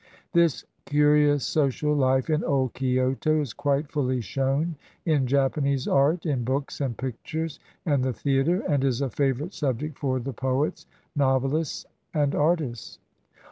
[0.33, 6.43] This curious social life in old Kioto is quite fully shown in Japanese art, in
[6.43, 11.85] books and pictures, and the theater, and is a favorite subject for the poets, novelists,
[12.15, 12.97] and ar tists.